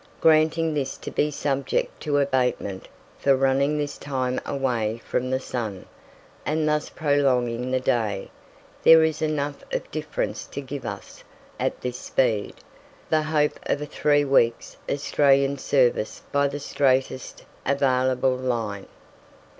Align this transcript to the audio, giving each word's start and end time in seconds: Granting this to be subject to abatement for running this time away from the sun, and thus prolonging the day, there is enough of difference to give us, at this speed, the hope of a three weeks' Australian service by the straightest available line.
Granting 0.19 0.73
this 0.73 0.97
to 0.97 1.11
be 1.11 1.29
subject 1.29 2.01
to 2.01 2.17
abatement 2.17 2.87
for 3.19 3.35
running 3.35 3.77
this 3.77 3.99
time 3.99 4.41
away 4.47 4.99
from 5.05 5.29
the 5.29 5.39
sun, 5.39 5.85
and 6.43 6.67
thus 6.67 6.89
prolonging 6.89 7.69
the 7.69 7.79
day, 7.79 8.31
there 8.81 9.03
is 9.03 9.21
enough 9.21 9.63
of 9.71 9.91
difference 9.91 10.47
to 10.47 10.59
give 10.59 10.87
us, 10.87 11.23
at 11.59 11.81
this 11.81 11.99
speed, 11.99 12.55
the 13.11 13.21
hope 13.21 13.59
of 13.67 13.79
a 13.79 13.85
three 13.85 14.25
weeks' 14.25 14.75
Australian 14.89 15.59
service 15.59 16.23
by 16.31 16.47
the 16.47 16.59
straightest 16.59 17.43
available 17.63 18.35
line. 18.35 18.87